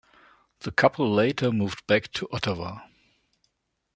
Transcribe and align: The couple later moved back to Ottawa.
The 0.61 0.71
couple 0.71 1.13
later 1.13 1.51
moved 1.51 1.85
back 1.85 2.11
to 2.13 2.27
Ottawa. 2.31 2.79